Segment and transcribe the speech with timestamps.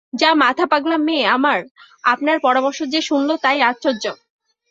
[0.13, 1.59] যা মাথাপাগলা মেয়ে আমার,
[2.03, 4.03] আপনার পরামর্শ যে শুনল তাই আশ্চর্য।